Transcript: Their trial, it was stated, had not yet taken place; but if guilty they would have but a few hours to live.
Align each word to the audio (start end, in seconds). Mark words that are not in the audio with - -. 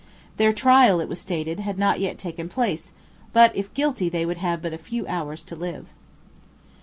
Their 0.37 0.51
trial, 0.51 0.99
it 0.99 1.07
was 1.07 1.19
stated, 1.19 1.59
had 1.59 1.77
not 1.77 1.99
yet 1.99 2.17
taken 2.17 2.49
place; 2.49 2.91
but 3.33 3.55
if 3.55 3.71
guilty 3.75 4.09
they 4.09 4.25
would 4.25 4.37
have 4.37 4.59
but 4.59 4.73
a 4.73 4.79
few 4.79 5.05
hours 5.05 5.43
to 5.43 5.55
live. 5.55 5.85